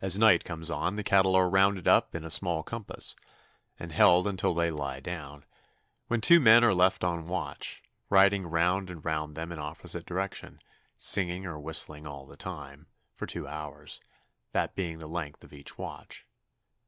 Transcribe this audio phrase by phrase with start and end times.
[0.00, 3.16] As night comes on the cattle are rounded up in a small compass,
[3.76, 5.44] and held until they lie down,
[6.06, 10.60] when two men are left on watch, riding round and round them in opposite directions,
[10.96, 12.86] singing or whistling all the time,
[13.16, 14.00] for two hours,
[14.52, 16.24] that being the length of each watch.